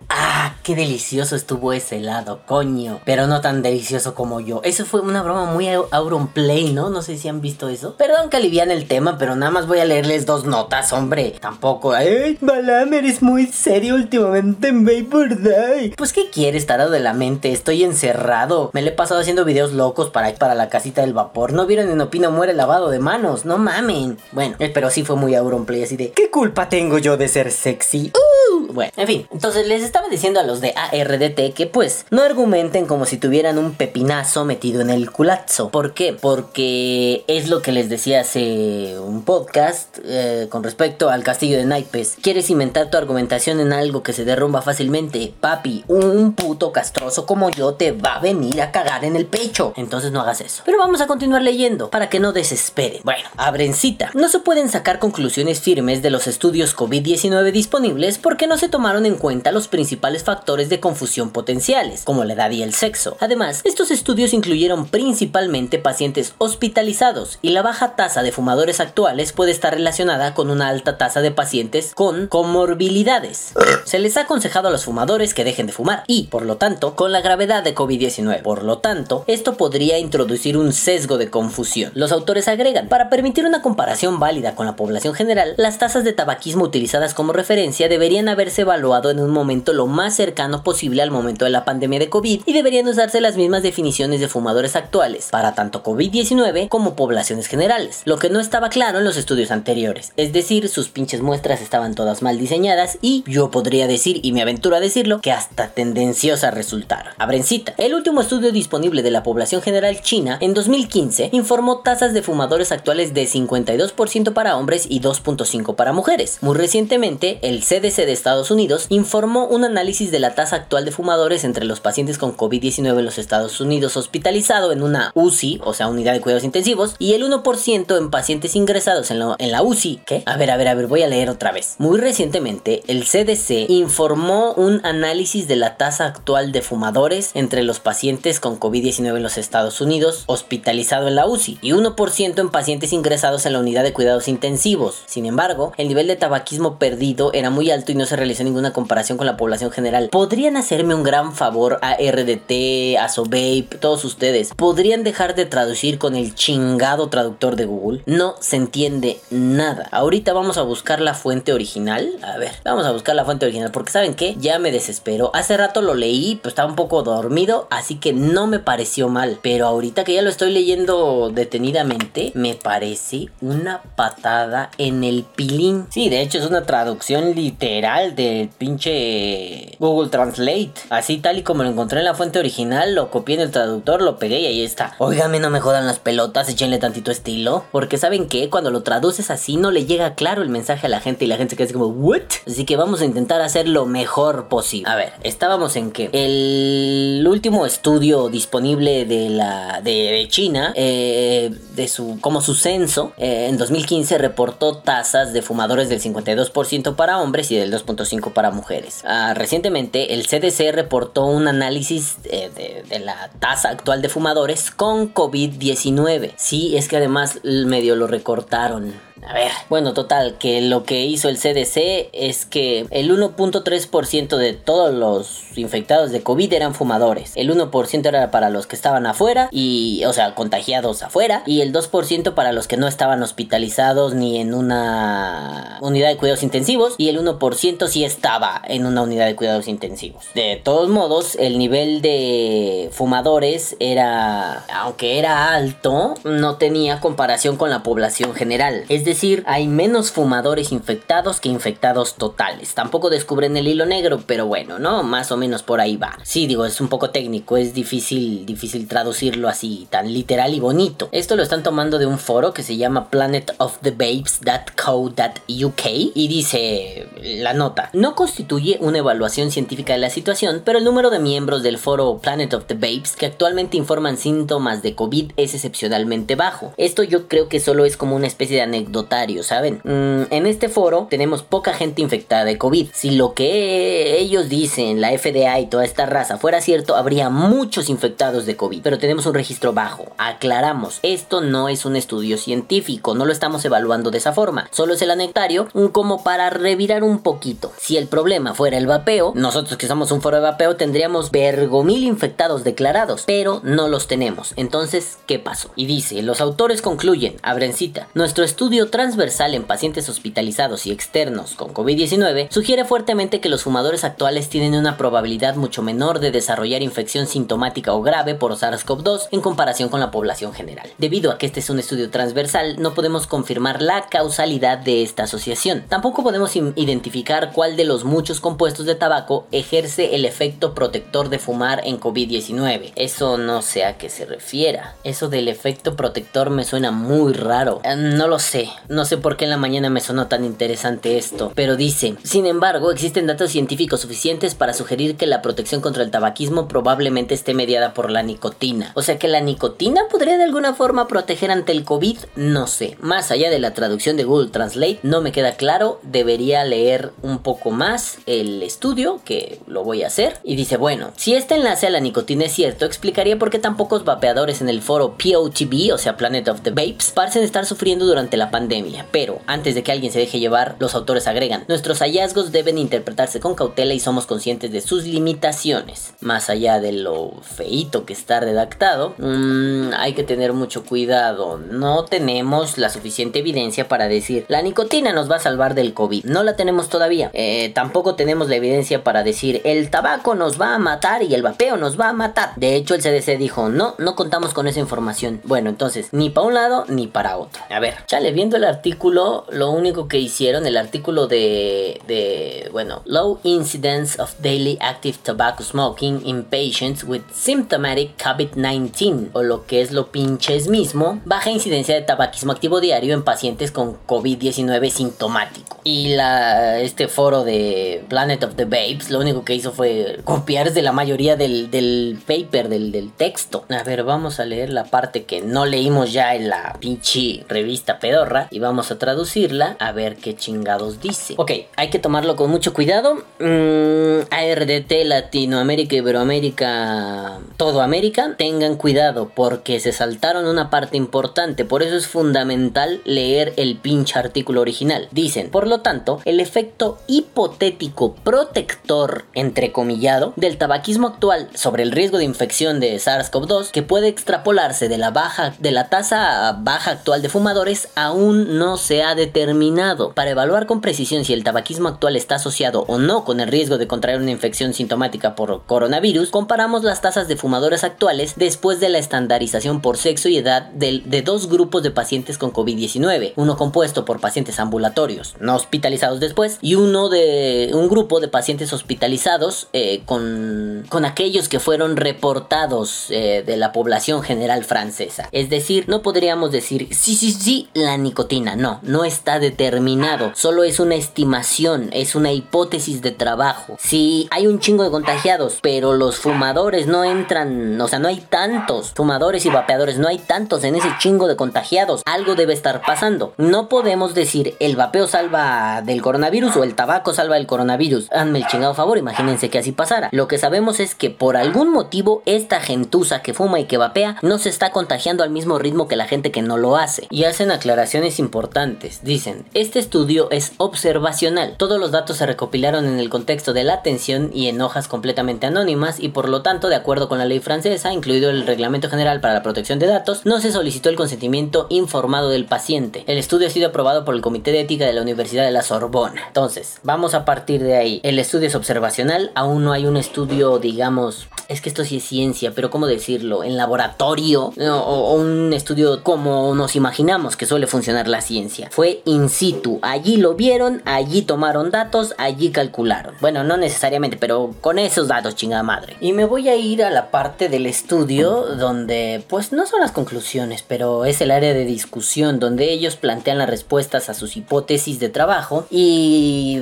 [0.10, 3.01] Ah, qué delicioso estuvo ese helado, coño.
[3.05, 4.62] Pero no tan delicioso como yo.
[4.63, 6.89] Eso fue una broma muy Auronplay, ¿no?
[6.89, 7.96] No sé si han visto eso.
[7.98, 11.36] Perdón que alivian el tema, pero nada más voy a leerles dos notas, hombre.
[11.41, 11.91] Tampoco.
[11.91, 15.93] Ay, Balam, eres muy serio últimamente en Vapor Day.
[15.98, 17.51] Pues, ¿qué quieres, tarado de la mente?
[17.51, 18.72] Estoy encerrado.
[18.74, 21.51] Me le he pasado haciendo videos locos para, para la casita del vapor.
[21.51, 23.46] ¿No vieron en Opino Muere lavado de manos?
[23.46, 24.18] No mamen.
[24.31, 27.51] Bueno, eh, pero sí fue muy Auronplay, así de ¿Qué culpa tengo yo de ser
[27.51, 28.11] sexy?
[28.14, 29.27] Uh, bueno, en fin.
[29.31, 33.57] Entonces les estaba diciendo a los de ARDT que pues no argumenten como si tuvieran
[33.57, 35.70] un pepinazo metido en el culazo.
[35.70, 36.13] ¿Por qué?
[36.13, 41.66] Porque es lo que les decía hace un podcast eh, con respecto al castillo de
[41.66, 42.18] naipes.
[42.22, 45.33] ¿Quieres inventar tu argumentación en algo que se derrumba fácilmente?
[45.39, 49.74] Papi, un puto castroso como yo te va a venir a cagar en el pecho.
[49.75, 50.63] Entonces no hagas eso.
[50.66, 53.01] Pero vamos a continuar leyendo para que no desesperen.
[53.03, 54.11] Bueno, abren cita.
[54.13, 59.05] No se pueden sacar conclusiones firmes de los estudios COVID-19 disponibles porque no se tomaron
[59.05, 63.16] en cuenta los principales factores de confusión potenciales, como la edad y el sexo.
[63.22, 69.51] Además, estos estudios incluyeron principalmente pacientes hospitalizados y la baja tasa de fumadores actuales puede
[69.51, 73.53] estar relacionada con una alta tasa de pacientes con comorbilidades.
[73.86, 76.96] Se les ha aconsejado a los fumadores que dejen de fumar y, por lo tanto,
[76.96, 78.42] con la gravedad de COVID-19.
[78.42, 81.92] Por lo tanto, esto podría introducir un sesgo de confusión.
[81.96, 86.14] Los autores agregan, para permitir una comparación válida con la población general, las tasas de
[86.14, 90.32] tabaquismo utilizadas como referencia deberían haberse evaluado en un momento lo más cercano
[90.63, 94.27] posible al momento de la pandemia de COVID y deberían usarse las mismas definiciones de
[94.27, 99.17] fumadores actuales para tanto COVID-19 como poblaciones generales, lo que no estaba claro en los
[99.17, 104.19] estudios anteriores, es decir, sus pinches muestras estaban todas mal diseñadas y yo podría decir,
[104.24, 107.13] y me aventuro a decirlo, que hasta tendenciosas resultaron.
[107.17, 107.74] Abren cita.
[107.77, 112.72] El último estudio disponible de la población general china en 2015 informó tasas de fumadores
[112.72, 116.37] actuales de 52% para hombres y 2.5 para mujeres.
[116.41, 120.92] Muy recientemente, el CDC de Estados Unidos informó un análisis de la tasa actual de
[120.92, 125.74] fumadores entre los pacientes con COVID-19 en los Estados Unidos hospitalizado en una UCI, o
[125.74, 130.01] sea, unidad de cuidados intensivos, y el 1% en pacientes ingresados en, en la UCI.
[130.05, 130.24] ¿Qué?
[130.25, 131.75] A ver, a ver, a ver, voy a leer otra vez.
[131.79, 137.79] Muy recientemente, el CDC informó un análisis de la tasa actual de fumadores entre los
[137.79, 142.94] pacientes con COVID-19 en los Estados Unidos hospitalizado en la UCI y 1% en pacientes
[142.94, 145.01] ingresados en la unidad de cuidados intensivos.
[145.07, 148.44] Sin embargo, el nivel de tabaquismo perdido era muy alto y no no se realizó
[148.44, 150.09] ninguna comparación con la población general.
[150.14, 154.54] ¿Podrían hacerme un gran favor a RDT, a Sobape, todos ustedes?
[154.54, 158.04] ¿Podrían dejar de traducir con el chingado traductor de Google?
[158.06, 159.90] No se entiende nada.
[159.92, 162.12] Ahorita vamos a buscar la fuente original.
[162.22, 164.36] A ver, vamos a buscar la fuente original porque ¿saben qué?
[164.38, 165.32] Ya me desespero.
[165.34, 169.40] Hace rato lo leí, pues estaba un poco dormido, así que no me pareció mal.
[169.42, 175.88] Pero ahorita que ya lo estoy leyendo detenidamente, me parece una patada en el pilín.
[175.90, 180.74] Sí, de hecho es una traducción literal del pinche Google Translate.
[180.89, 184.01] Así tal y como lo encontré en la fuente original, lo copié en el traductor,
[184.01, 184.96] lo pegué y ahí está.
[184.98, 187.66] Óigame, no me jodan las pelotas, échenle tantito estilo.
[187.72, 191.00] Porque saben que cuando lo traduces así no le llega claro el mensaje a la
[191.00, 192.22] gente y la gente se queda así como, ¿what?
[192.48, 194.89] Así que vamos a intentar hacer lo mejor posible.
[194.89, 201.87] A ver, estábamos en que el último estudio disponible de la de, China, eh, de
[201.87, 207.51] su como su censo, eh, en 2015 reportó tasas de fumadores del 52% para hombres
[207.51, 209.03] y del 2.5% para mujeres.
[209.05, 214.72] Ah, recientemente el CDC reportó un análisis eh, de, de, la tasa actual de fumadores
[214.72, 216.34] con COVID-19.
[216.36, 218.94] Sí, es que además medio lo recortaron.
[219.25, 224.53] A ver, bueno, total, que lo que hizo el CDC es que el 1.3% de
[224.53, 227.31] todos los infectados de COVID eran fumadores.
[227.36, 231.44] El 1% era para los que estaban afuera y, o sea, contagiados afuera.
[231.46, 236.44] Y el 2% para los que no estaban hospitalizados ni en una unidad de cuidados
[236.44, 236.96] intensivos.
[236.98, 240.25] Y el 1% sí estaba en una unidad de cuidados intensivos.
[240.36, 247.70] De todos modos, el nivel de fumadores era, aunque era alto, no tenía comparación con
[247.70, 248.83] la población general.
[248.90, 249.13] Es decir,
[249.46, 252.74] hay menos fumadores infectados que infectados totales.
[252.74, 255.04] Tampoco descubren el hilo negro, pero bueno, ¿no?
[255.04, 256.18] Más o menos por ahí va.
[256.24, 261.10] Sí, digo, es un poco técnico, es difícil, difícil traducirlo así, tan literal y bonito.
[261.12, 267.90] Esto lo están tomando de un foro que se llama planetofthebabes.co.uk y dice la nota,
[267.94, 272.20] no constituye una evaluación científica de la situación, pero el número de miembros del foro
[272.22, 276.74] Planet of the Babes que actualmente informan síntomas de COVID es excepcionalmente bajo.
[276.78, 279.02] Esto yo creo que solo es como una especie de anécdota
[279.44, 279.81] ¿saben?
[279.83, 282.89] Mm, en este foro tenemos poca gente infectada de COVID.
[282.94, 287.89] Si lo que ellos dicen, la FDA y toda esta raza fuera cierto, habría muchos
[287.89, 290.05] infectados de COVID, pero tenemos un registro bajo.
[290.18, 294.94] Aclaramos, esto no es un estudio científico, no lo estamos evaluando de esa forma, solo
[294.94, 297.72] es el anectario como para revirar un poquito.
[297.77, 302.03] Si el problema fuera el vapeo, nosotros que somos un foro de vapeo tendríamos vergomil
[302.03, 304.53] infectados declarados, pero no los tenemos.
[304.55, 305.72] Entonces, ¿qué pasó?
[305.75, 311.56] Y dice, los autores concluyen, abren cita, nuestro estudio transversal en pacientes hospitalizados y externos
[311.56, 316.84] con COVID-19 sugiere fuertemente que los fumadores actuales tienen una probabilidad mucho menor de desarrollar
[316.84, 320.92] infección sintomática o grave por SARS-CoV-2 en comparación con la población general.
[321.00, 325.24] Debido a que este es un estudio transversal, no podemos confirmar la causalidad de esta
[325.24, 325.86] asociación.
[325.90, 331.40] Tampoco podemos identificar cuál de los muchos compuestos de tabaco ejerce el efecto protector de
[331.40, 332.92] fumar en COVID-19.
[332.96, 334.94] Eso no sé a qué se refiera.
[335.03, 337.82] Eso del efecto protector me suena muy raro.
[337.84, 338.70] Eh, no lo sé.
[338.89, 342.46] No sé por qué en la mañana me sonó tan interesante esto, pero dice, sin
[342.46, 347.53] embargo, existen datos científicos suficientes para sugerir que la protección contra el tabaquismo probablemente esté
[347.53, 348.91] mediada por la nicotina.
[348.96, 352.98] O sea que la nicotina podría de alguna forma proteger ante el COVID, no sé.
[353.00, 357.39] Más allá de la traducción de Google Translate, no me queda claro, debería leer un
[357.39, 360.39] poco más el estudio, que lo voy a hacer.
[360.43, 363.77] Y dice, bueno, si este enlace a la nicotina es cierto, explicaría por qué tan
[363.77, 368.05] pocos vapeadores en el foro POTB, o sea Planet of the Vapes, parecen estar sufriendo
[368.05, 368.63] durante la pandemia
[369.12, 373.40] pero antes de que alguien se deje llevar, los autores agregan, nuestros hallazgos deben interpretarse
[373.40, 376.14] con cautela y somos conscientes de sus limitaciones.
[376.22, 381.58] Más allá de lo feito que está redactado, mmm, hay que tener mucho cuidado.
[381.58, 386.26] No tenemos la suficiente evidencia para decir, la nicotina nos va a salvar del COVID.
[386.26, 387.30] No la tenemos todavía.
[387.34, 391.44] Eh, tampoco tenemos la evidencia para decir, el tabaco nos va a matar y el
[391.44, 392.54] vapeo nos va a matar.
[392.56, 395.42] De hecho, el CDC dijo, no, no contamos con esa información.
[395.44, 397.62] Bueno, entonces, ni para un lado ni para otro.
[397.70, 403.39] A ver, chale, viendo el artículo, lo único que hicieron, el artículo de, bueno, Low
[403.44, 409.92] Incidence of Daily Active Tobacco Smoking in Patients with Symptomatic COVID-19, o lo que es
[409.92, 415.79] lo pinches mismo, baja incidencia de tabaquismo activo diario en pacientes con COVID-19 sintomático.
[415.83, 420.81] Y la, este foro de Planet of the Babes, lo único que hizo fue copiarse
[420.81, 423.66] la mayoría del, del paper, del, del texto.
[423.70, 428.00] A ver, vamos a leer la parte que no leímos ya en la pinche revista
[428.00, 431.36] pedorra y vamos a traducirla a ver qué chingados dice.
[431.38, 433.24] Ok, hay que tomarlo con mucho cuidado.
[433.40, 441.66] Mm, ARDT, Latinoamérica, Iberoamérica, todo América, tengan cuidado porque se saltaron una parte importante.
[441.66, 445.08] Por eso es fundamental leer el pinche artículo original.
[445.12, 452.18] Dicen, por lo tanto, el efecto hipotético protector, entrecomillado, del tabaquismo actual sobre el riesgo
[452.18, 457.22] de infección de SARS-CoV-2 que puede extrapolarse de la baja de la tasa baja actual
[457.22, 457.90] de fumadores
[458.33, 460.13] no se ha determinado.
[460.13, 463.77] Para evaluar con precisión si el tabaquismo actual está asociado o no con el riesgo
[463.77, 468.89] de contraer una infección sintomática por coronavirus, comparamos las tasas de fumadores actuales después de
[468.89, 473.57] la estandarización por sexo y edad de, de dos grupos de pacientes con COVID-19, uno
[473.57, 479.67] compuesto por pacientes ambulatorios, no hospitalizados después, y uno de un grupo de pacientes hospitalizados
[479.74, 485.29] eh, con, con aquellos que fueron reportados eh, de la población general francesa.
[485.31, 490.64] Es decir, no podríamos decir sí, sí, sí, la nicotina, no, no está determinado, solo
[490.64, 493.75] es una estimación, es una hipótesis de trabajo.
[493.79, 498.22] Si hay un chingo de contagiados, pero los fumadores no entran, o sea, no hay
[498.22, 502.81] tantos fumadores y vapeadores, no hay tantos en ese chingo de contagiados, algo debe estar
[502.81, 503.33] pasando.
[503.38, 508.12] No podemos decir el vapeo salva del coronavirus o el tabaco salva del coronavirus.
[508.12, 510.09] Hazme el chingado favor, imagínense que así pasara.
[510.12, 514.18] Lo que sabemos es que por algún motivo esta gentuza que fuma y que vapea
[514.22, 517.07] no se está contagiando al mismo ritmo que la gente que no lo hace.
[517.09, 519.00] Y hacen aclaraciones importantes.
[519.04, 521.56] Dicen, este estudio es observacional.
[521.58, 525.48] Todos los datos se recopilaron en el contexto de la atención y en hojas completamente
[525.48, 529.22] anónimas y por lo tanto, de acuerdo con la ley francesa, incluido el Reglamento General
[529.22, 533.04] para la Protección de Datos, no se solicitó el consentimiento informado del paciente.
[533.08, 535.62] El estudio ha sido aprobado por el Comité de Ética de la Universidad de la
[535.62, 536.24] Sorbona.
[536.28, 538.00] Entonces, vamos a partir de ahí.
[538.04, 542.04] El estudio es observacional, aún no hay un estudio, digamos, es que esto sí es
[542.04, 543.44] ciencia, pero ¿cómo decirlo?
[543.44, 548.70] En laboratorio o, un estudio como nos imaginamos que suele funcionar la ciencia.
[548.72, 549.79] Fue in situ.
[549.81, 553.16] Allí lo vieron, allí tomaron datos, allí calcularon.
[553.22, 555.96] Bueno, no necesariamente, pero con esos datos, chingada madre.
[556.00, 559.92] Y me voy a ir a la parte del estudio donde, pues no son las
[559.92, 565.00] conclusiones, pero es el área de discusión donde ellos plantean las respuestas a sus hipótesis
[565.00, 566.61] de trabajo y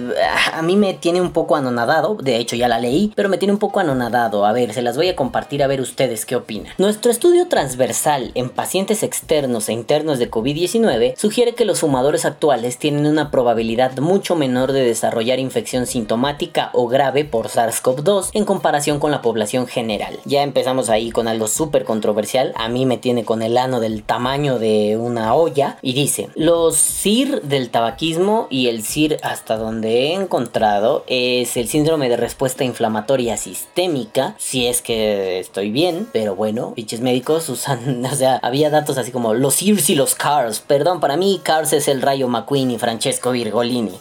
[0.54, 3.54] a mí me tiene un poco anonadado, de hecho ya la leí, pero me tiene
[3.54, 4.46] un poco anonadado.
[4.46, 6.74] A ver, se las voy a compartir a ver ustedes qué opinan.
[6.78, 12.78] Nuestro estudio transversal en pacientes externos e internos de COVID-19 sugiere que los fumadores actuales
[12.78, 19.00] tienen una probabilidad mucho menor de desarrollar infección sintomática o grave por SARS-CoV-2 en comparación
[19.00, 20.20] con la población general.
[20.26, 24.04] Ya empezamos ahí con algo súper controversial, a mí me tiene con el ano del
[24.04, 30.08] tamaño de una olla y dice, los CIR del tabaquismo y el CIR hasta donde
[30.08, 36.36] he encontrado es el síndrome de respuesta inflamatoria sistémica, si es que estoy bien, pero
[36.36, 40.60] bueno, pinches médicos usan, o sea, había datos así como los CIRs y los CARS,
[40.60, 44.00] perdón, para mí CARS es el Rayo McQueen y Francesco Virgolini.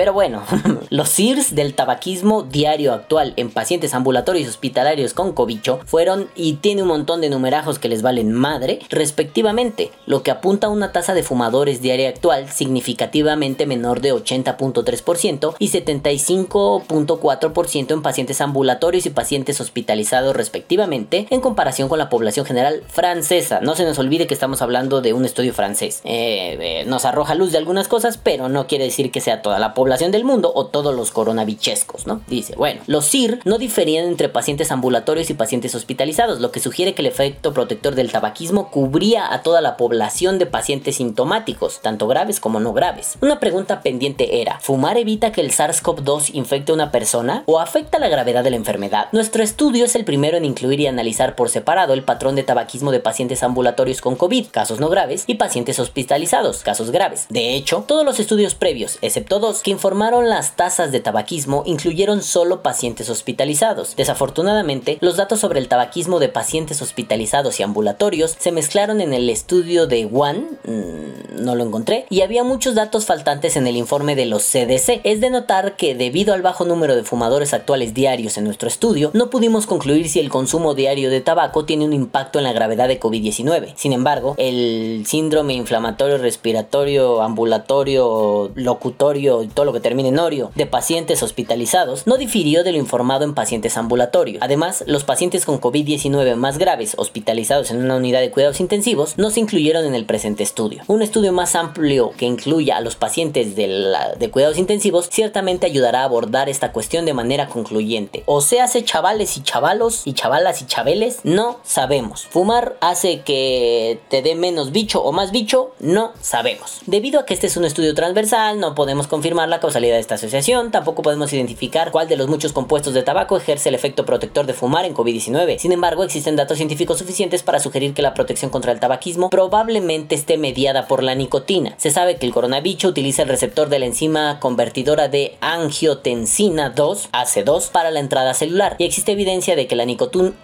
[0.00, 0.42] Pero bueno,
[0.88, 6.54] los CIRS del tabaquismo diario actual en pacientes ambulatorios y hospitalarios con cobicho fueron y
[6.54, 10.92] tiene un montón de numerajos que les valen madre, respectivamente, lo que apunta a una
[10.92, 19.10] tasa de fumadores diaria actual significativamente menor de 80.3% y 75.4% en pacientes ambulatorios y
[19.10, 23.60] pacientes hospitalizados respectivamente en comparación con la población general francesa.
[23.60, 26.00] No se nos olvide que estamos hablando de un estudio francés.
[26.04, 29.58] Eh, eh, nos arroja luz de algunas cosas, pero no quiere decir que sea toda
[29.58, 32.20] la población del mundo o todos los coronavichescos, ¿no?
[32.28, 36.94] Dice, bueno, los CIR no diferían entre pacientes ambulatorios y pacientes hospitalizados, lo que sugiere
[36.94, 42.06] que el efecto protector del tabaquismo cubría a toda la población de pacientes sintomáticos, tanto
[42.06, 43.18] graves como no graves.
[43.20, 47.98] Una pregunta pendiente era, ¿fumar evita que el SARS-CoV-2 infecte a una persona o afecta
[47.98, 49.08] la gravedad de la enfermedad?
[49.10, 52.92] Nuestro estudio es el primero en incluir y analizar por separado el patrón de tabaquismo
[52.92, 57.26] de pacientes ambulatorios con COVID, casos no graves, y pacientes hospitalizados, casos graves.
[57.28, 62.22] De hecho, todos los estudios previos, excepto dos, que informaron las tasas de tabaquismo incluyeron
[62.22, 63.96] solo pacientes hospitalizados.
[63.96, 69.30] Desafortunadamente, los datos sobre el tabaquismo de pacientes hospitalizados y ambulatorios se mezclaron en el
[69.30, 74.16] estudio de One, mmm, no lo encontré, y había muchos datos faltantes en el informe
[74.16, 75.00] de los CDC.
[75.04, 79.10] Es de notar que debido al bajo número de fumadores actuales diarios en nuestro estudio,
[79.14, 82.88] no pudimos concluir si el consumo diario de tabaco tiene un impacto en la gravedad
[82.88, 83.74] de COVID-19.
[83.76, 90.66] Sin embargo, el síndrome inflamatorio respiratorio ambulatorio locutorio y lo que termine en Orio, de
[90.66, 94.42] pacientes hospitalizados, no difirió de lo informado en pacientes ambulatorios.
[94.42, 99.30] Además, los pacientes con COVID-19 más graves hospitalizados en una unidad de cuidados intensivos no
[99.30, 100.82] se incluyeron en el presente estudio.
[100.86, 106.00] Un estudio más amplio que incluya a los pacientes de, de cuidados intensivos ciertamente ayudará
[106.02, 108.22] a abordar esta cuestión de manera concluyente.
[108.26, 112.26] O se hace chavales y chavalos y chavalas y chabeles, no sabemos.
[112.26, 116.80] Fumar hace que te dé menos bicho o más bicho, no sabemos.
[116.86, 120.14] Debido a que este es un estudio transversal, no podemos confirmar la causalidad de esta
[120.14, 124.46] asociación, tampoco podemos identificar cuál de los muchos compuestos de tabaco ejerce el efecto protector
[124.46, 125.58] de fumar en COVID-19.
[125.58, 130.14] Sin embargo, existen datos científicos suficientes para sugerir que la protección contra el tabaquismo probablemente
[130.14, 131.74] esté mediada por la nicotina.
[131.76, 137.08] Se sabe que el coronavirus utiliza el receptor de la enzima convertidora de angiotensina 2,
[137.12, 140.34] AC2, para la entrada celular, y existe evidencia de que la nicotuna...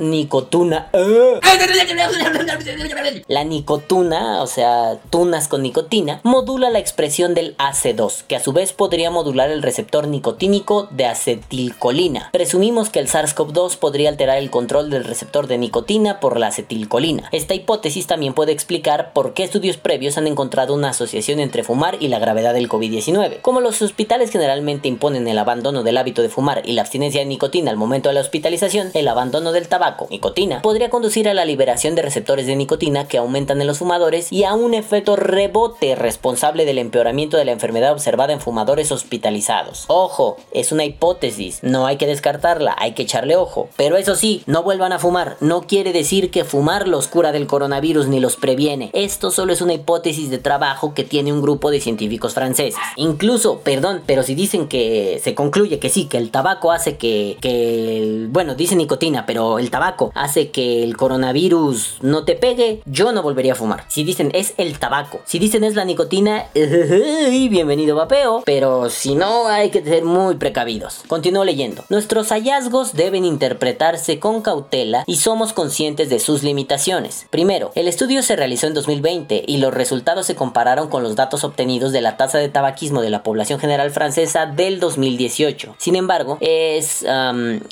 [3.29, 8.53] La nicotuna, o sea, tunas con nicotina, modula la expresión del AC2, que a su
[8.53, 12.31] vez podría modular el receptor nicotínico de acetilcolina.
[12.33, 17.29] Presumimos que el SARS-CoV-2 podría alterar el control del receptor de nicotina por la acetilcolina.
[17.31, 21.99] Esta hipótesis también puede explicar por qué estudios previos han encontrado una asociación entre fumar
[22.01, 23.43] y la gravedad del COVID-19.
[23.43, 27.27] Como los hospitales generalmente imponen el abandono del hábito de fumar y la abstinencia de
[27.27, 31.45] nicotina al momento de la hospitalización, el abandono del tabaco, nicotina, podría conducir a la
[31.45, 35.95] liberación de receptores de nicotina que aumentan en los fumadores y a un efecto rebote
[35.95, 39.85] responsable del empeoramiento de la enfermedad observada en fumadores hospitalizados.
[39.89, 43.69] Ojo, es una hipótesis, no hay que descartarla, hay que echarle ojo.
[43.77, 47.47] Pero eso sí, no vuelvan a fumar, no quiere decir que fumar los cura del
[47.47, 48.91] coronavirus ni los previene.
[48.93, 52.81] Esto solo es una hipótesis de trabajo que tiene un grupo de científicos franceses.
[52.97, 57.37] Incluso, perdón, pero si dicen que se concluye que sí, que el tabaco hace que,
[57.41, 63.13] que bueno, dice nicotina, pero el tabaco hace que el coronavirus no te pegue, yo
[63.13, 63.85] no volvería a fumar.
[63.89, 69.49] Si dicen es el tabaco, si dicen es la nicotina, bienvenido vapeo, pero si no
[69.49, 71.03] hay que ser muy precavidos.
[71.09, 71.85] Continúo leyendo.
[71.89, 77.27] Nuestros hallazgos deben interpretarse con cautela y somos conscientes de sus limitaciones.
[77.31, 81.45] Primero, el estudio se realizó en 2020 y los resultados se compararon con los datos
[81.45, 85.77] obtenidos de la tasa de tabaquismo de la población general francesa del 2018.
[85.79, 87.05] Sin embargo, es,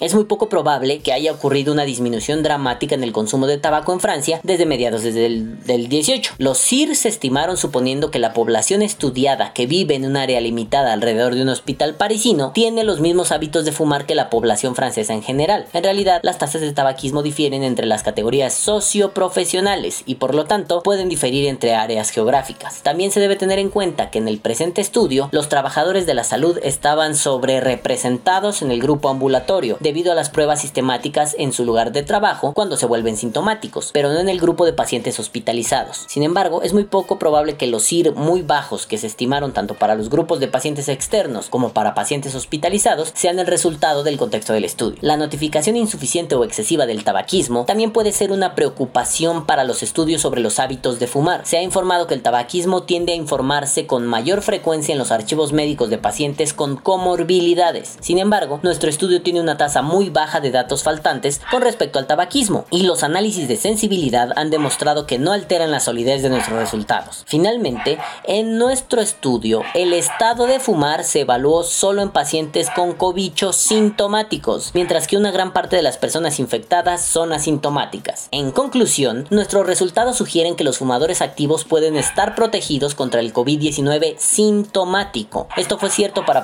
[0.01, 3.93] es muy poco probable que haya ocurrido una disminución dramática en el consumo de tabaco
[3.93, 6.35] en Francia desde mediados desde el, del 18.
[6.38, 10.93] Los CIR se estimaron suponiendo que la población estudiada que vive en un área limitada
[10.94, 15.12] alrededor de un hospital parisino tiene los mismos hábitos de fumar que la población francesa
[15.12, 15.66] en general.
[15.72, 20.83] En realidad, las tasas de tabaquismo difieren entre las categorías socioprofesionales y por lo tanto
[20.83, 22.83] pueden diferir entre áreas geográficas.
[22.83, 26.24] También se debe tener en cuenta que en el presente estudio los trabajadores de la
[26.24, 31.64] salud estaban sobre representados en el grupo ambulatorio debido a las pruebas sistemáticas en su
[31.64, 36.04] lugar de trabajo cuando se vuelven sintomáticos, pero no en el grupo de pacientes hospitalizados.
[36.09, 39.74] Sin embargo, es muy poco probable que los CIR muy bajos que se estimaron tanto
[39.74, 44.53] para los grupos de pacientes externos como para pacientes hospitalizados sean el resultado del contexto
[44.53, 44.99] del estudio.
[45.01, 50.20] La notificación insuficiente o excesiva del tabaquismo también puede ser una preocupación para los estudios
[50.20, 51.47] sobre los hábitos de fumar.
[51.47, 55.53] Se ha informado que el tabaquismo tiende a informarse con mayor frecuencia en los archivos
[55.53, 57.97] médicos de pacientes con comorbilidades.
[58.01, 62.07] Sin embargo, nuestro estudio tiene una tasa muy baja de datos faltantes con respecto al
[62.07, 66.59] tabaquismo y los análisis de sensibilidad han demostrado que no alteran la solidez de nuestros
[66.59, 67.25] resultados.
[67.27, 73.57] Finalmente, en nuestro estudio, el estado de fumar se evaluó solo en pacientes con cobichos
[73.57, 78.29] sintomáticos, mientras que una gran parte de las personas infectadas son asintomáticas.
[78.31, 84.16] En conclusión, nuestros resultados sugieren que los fumadores activos pueden estar protegidos contra el COVID-19
[84.16, 85.48] sintomático.
[85.57, 86.42] Esto fue cierto para,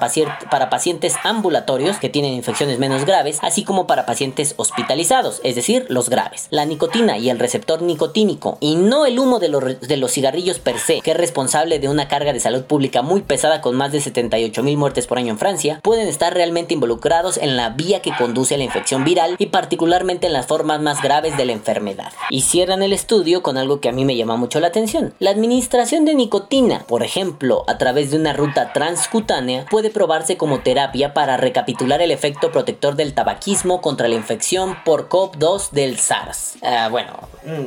[0.51, 5.87] para pacientes ambulatorios que tienen infecciones menos graves, así como para pacientes hospitalizados, es decir,
[5.89, 6.47] los graves.
[6.51, 10.59] La nicotina y el receptor nicotínico, y no el humo de los, de los cigarrillos
[10.59, 13.93] per se, que es responsable de una carga de salud pública muy pesada con más
[13.93, 18.03] de 78 mil muertes por año en Francia, pueden estar realmente involucrados en la vía
[18.03, 21.53] que conduce a la infección viral y particularmente en las formas más graves de la
[21.53, 22.13] enfermedad.
[22.31, 25.15] Y cierran el estudio con algo que a mí me llama mucho la atención.
[25.19, 30.61] La administración de nicotina, por ejemplo, a través de una ruta transcutánea, puede probarse como
[30.61, 36.57] terapia para recapitular el efecto protector del tabaquismo contra la infección por COP2 del SARS.
[36.63, 37.13] Ah, bueno,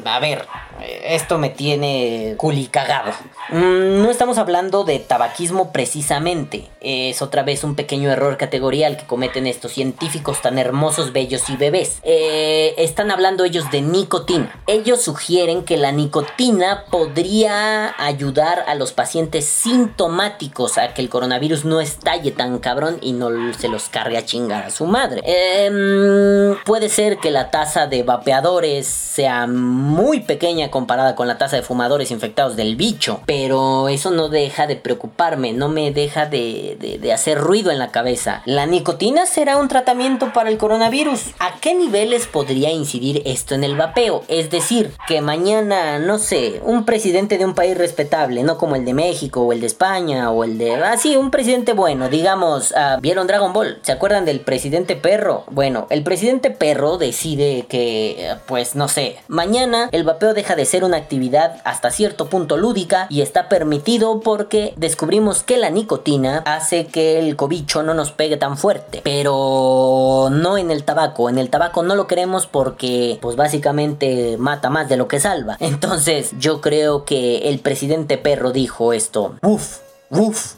[0.06, 0.46] a ver,
[0.82, 3.12] esto me tiene culicagado.
[3.50, 6.70] Mm, no estamos hablando de tabaquismo precisamente.
[6.82, 11.58] Es otra vez un pequeño error categorial que cometen estos científicos tan hermosos, bellos y
[11.58, 12.00] bebés.
[12.04, 14.54] Eh, están hablando ellos de nicotina.
[14.68, 21.66] Ellos sugieren que la nicotina podría ayudar a los pacientes sintomáticos a que el coronavirus
[21.66, 25.22] no estalle tan cabrón y no se los cargue a chingar a su madre.
[25.26, 31.56] Em, puede ser que la tasa de vapeadores sea muy pequeña comparada con la tasa
[31.56, 36.78] de fumadores infectados del bicho, pero eso no deja de preocuparme, no me deja de,
[37.02, 38.42] de hacer ruido en la cabeza.
[38.46, 41.32] ¿La nicotina será un tratamiento para el coronavirus?
[41.40, 44.24] ¿A qué niveles podría incidir esto en el vapeo?
[44.28, 48.86] Es decir, que mañana, no sé, un presidente de un país respetable, no como el
[48.86, 50.76] de México o el de España o el de...
[50.76, 53.80] Ah, sí, un presidente bueno, digamos, ah, ¿vieron Dragon Ball?
[53.82, 55.44] ¿Se acuerdan del presidente perro?
[55.50, 60.84] Bueno, el presidente perro decide que, pues no sé, mañana el vapeo deja de ser
[60.84, 66.88] una actividad hasta cierto punto lúdica y está permitido porque descubrimos que la nicotina hace
[66.88, 69.02] que el cobicho no nos pegue tan fuerte.
[69.04, 74.70] Pero no en el tabaco, en el tabaco no lo queremos porque pues básicamente mata
[74.70, 75.58] más de lo que salva.
[75.60, 79.36] Entonces yo creo que el presidente perro dijo esto.
[79.42, 79.78] Uf,
[80.10, 80.56] uf.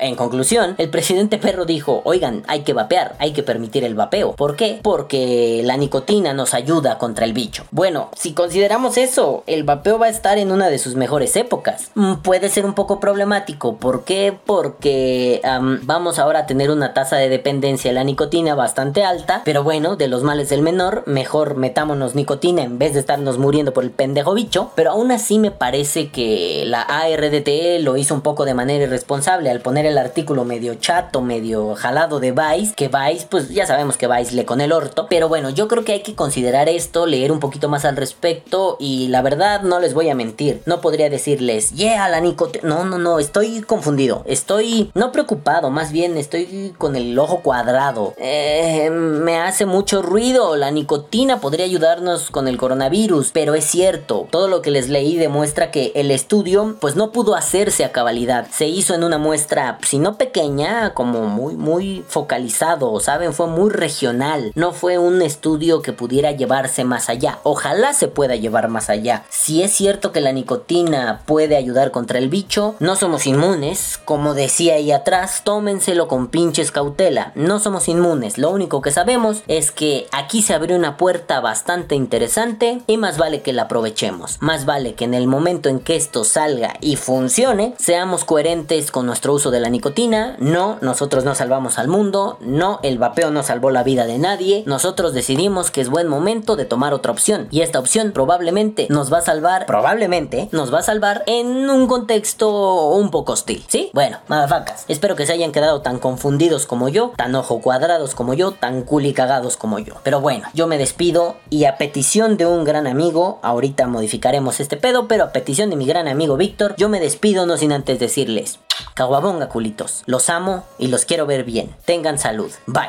[0.00, 4.32] En conclusión, el presidente Perro dijo, oigan, hay que vapear, hay que permitir el vapeo.
[4.32, 4.80] ¿Por qué?
[4.82, 7.64] Porque la nicotina nos ayuda contra el bicho.
[7.70, 11.90] Bueno, si consideramos eso, el vapeo va a estar en una de sus mejores épocas.
[11.94, 13.76] Mm, puede ser un poco problemático.
[13.76, 14.36] ¿Por qué?
[14.46, 15.40] Porque
[15.82, 19.42] vamos ahora a tener una tasa de dependencia de la nicotina bastante alta.
[19.44, 23.72] Pero bueno, de los males del menor, mejor metámonos nicotina en vez de estarnos muriendo
[23.72, 24.70] por el pendejo bicho.
[24.74, 29.50] Pero aún así me parece que la ARDT lo hizo un poco de manera irresponsable
[29.50, 33.96] al poner el artículo medio chato, medio jalado de Vice, que Vice, pues ya sabemos
[33.96, 37.06] que Vice le con el orto, pero bueno, yo creo que hay que considerar esto,
[37.06, 40.80] leer un poquito más al respecto y la verdad no les voy a mentir, no
[40.80, 46.16] podría decirles, yeah, la nicotina, no, no, no, estoy confundido, estoy no preocupado, más bien
[46.16, 52.48] estoy con el ojo cuadrado, eh, me hace mucho ruido, la nicotina podría ayudarnos con
[52.48, 56.96] el coronavirus, pero es cierto, todo lo que les leí demuestra que el estudio pues
[56.96, 61.56] no pudo hacerse a cabalidad, se hizo en una muestra si no pequeña, como muy,
[61.56, 63.32] muy focalizado, ¿saben?
[63.32, 64.52] Fue muy regional.
[64.54, 67.38] No fue un estudio que pudiera llevarse más allá.
[67.42, 69.24] Ojalá se pueda llevar más allá.
[69.28, 73.98] Si es cierto que la nicotina puede ayudar contra el bicho, no somos inmunes.
[74.04, 77.32] Como decía ahí atrás, tómenselo con pinches cautela.
[77.34, 78.38] No somos inmunes.
[78.38, 83.18] Lo único que sabemos es que aquí se abrió una puerta bastante interesante y más
[83.18, 84.38] vale que la aprovechemos.
[84.40, 89.06] Más vale que en el momento en que esto salga y funcione, seamos coherentes con
[89.06, 93.42] nuestro uso de la nicotina, no, nosotros no salvamos al mundo, no, el vapeo no
[93.42, 97.48] salvó la vida de nadie, nosotros decidimos que es buen momento de tomar otra opción
[97.50, 101.86] y esta opción probablemente nos va a salvar, probablemente nos va a salvar en un
[101.86, 103.90] contexto un poco hostil, ¿sí?
[103.92, 108.34] Bueno, madafacas, espero que se hayan quedado tan confundidos como yo, tan ojo cuadrados como
[108.34, 109.94] yo, tan culi cagados como yo.
[110.02, 114.76] Pero bueno, yo me despido y a petición de un gran amigo, ahorita modificaremos este
[114.76, 117.98] pedo, pero a petición de mi gran amigo Víctor, yo me despido no sin antes
[117.98, 118.58] decirles,
[118.94, 120.02] caguabonga culitos.
[120.06, 121.74] Los amo y los quiero ver bien.
[121.84, 122.50] Tengan salud.
[122.66, 122.88] Bye.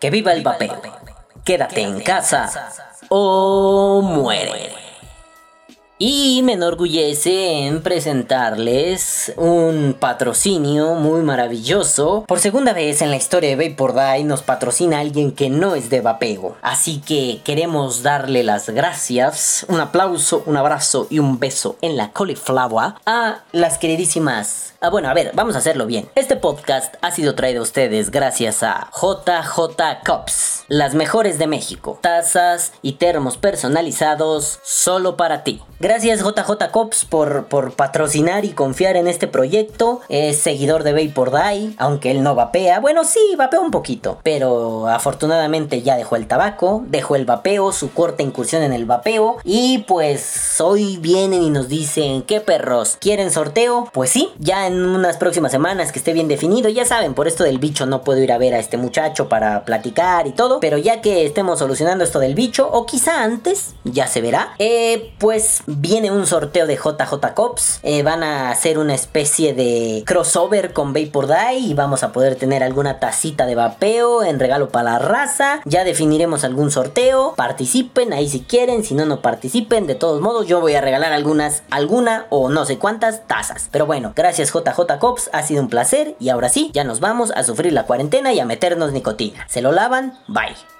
[0.00, 0.80] Que viva el vapeo.
[1.44, 2.72] Quédate en casa
[3.08, 4.74] o muere.
[5.96, 12.24] Y me enorgullece en presentarles un patrocinio muy maravilloso.
[12.26, 15.90] Por segunda vez en la historia de Vapor Die nos patrocina alguien que no es
[15.90, 16.56] de vapeo.
[16.62, 22.10] Así que queremos darle las gracias, un aplauso, un abrazo y un beso en la
[22.10, 26.10] cauliflower a las queridísimas Ah, bueno, a ver, vamos a hacerlo bien.
[26.14, 31.98] Este podcast ha sido traído a ustedes gracias a JJ Cups, las mejores de México.
[32.02, 35.62] Tazas y termos personalizados solo para ti.
[35.84, 40.00] Gracias JJ Cops por, por patrocinar y confiar en este proyecto.
[40.08, 42.80] Es seguidor de Vapor Die, aunque él no vapea.
[42.80, 44.18] Bueno, sí, vapea un poquito.
[44.22, 49.36] Pero afortunadamente ya dejó el tabaco, dejó el vapeo, su corta incursión en el vapeo.
[49.44, 52.96] Y pues hoy vienen y nos dicen, ¿qué perros?
[52.98, 53.90] ¿Quieren sorteo?
[53.92, 56.70] Pues sí, ya en unas próximas semanas que esté bien definido.
[56.70, 59.66] Ya saben, por esto del bicho no puedo ir a ver a este muchacho para
[59.66, 60.60] platicar y todo.
[60.60, 64.54] Pero ya que estemos solucionando esto del bicho, o quizá antes, ya se verá.
[64.58, 67.80] Eh, pues viene un sorteo de JJ Cops.
[67.82, 72.36] Eh, van a hacer una especie de crossover con Vapor Die y vamos a poder
[72.36, 75.60] tener alguna tacita de vapeo en regalo para la raza.
[75.64, 77.34] Ya definiremos algún sorteo.
[77.36, 79.86] Participen ahí si quieren, si no, no participen.
[79.86, 83.68] De todos modos, yo voy a regalar algunas, alguna o no sé cuántas tazas.
[83.70, 87.32] Pero bueno, gracias JJ Cops, ha sido un placer y ahora sí, ya nos vamos
[87.32, 89.46] a sufrir la cuarentena y a meternos nicotina.
[89.48, 90.73] Se lo lavan, bye.